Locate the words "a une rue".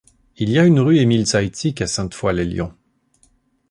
0.57-0.97